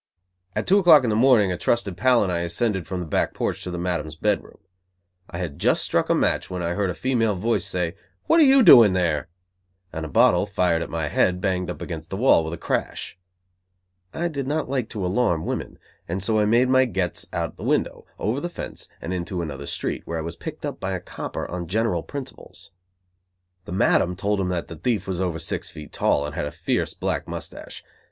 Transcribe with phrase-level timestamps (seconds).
[0.55, 3.35] At two o'clock in the morning a trusted pal and I ascended from the back
[3.35, 4.57] porch to the Madam's bed room.
[5.29, 8.43] I had just struck a match, when I heard a female voice say, "What are
[8.43, 9.27] you doing there?"
[9.93, 13.15] and a bottle, fired at my head, banged up against the wall with a crash.
[14.11, 15.77] I did not like to alarm women,
[16.07, 19.67] and so I made my "gets" out the window, over the fence, and into another
[19.67, 22.71] street, where I was picked up by a copper, on general principles.
[23.65, 26.51] The Madam told him that the thief was over six feet tall and had a
[26.51, 27.83] fierce black mustache.